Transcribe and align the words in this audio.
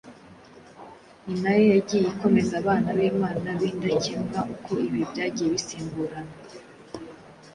ni 1.25 1.35
nayo 1.43 1.63
yagiye 1.73 2.05
ikomeza 2.13 2.53
abana 2.61 2.89
b’Imana 2.97 3.49
b’indakemwa 3.59 4.39
uko 4.53 4.69
ibihe 4.85 5.05
byagiye 5.11 5.47
bisimburana. 5.55 6.35